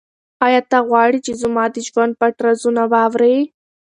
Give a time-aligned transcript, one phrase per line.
[0.45, 3.37] آیا ته غواړې چې زما د ژوند پټ رازونه واورې؟